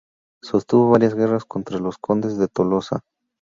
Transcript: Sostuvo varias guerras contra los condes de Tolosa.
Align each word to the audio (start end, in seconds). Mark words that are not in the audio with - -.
Sostuvo 0.41 0.89
varias 0.89 1.13
guerras 1.13 1.45
contra 1.45 1.77
los 1.77 1.99
condes 1.99 2.35
de 2.39 2.47
Tolosa. 2.47 3.01